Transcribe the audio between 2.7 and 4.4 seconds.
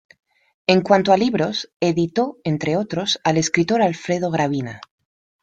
otros, al escritor Alfredo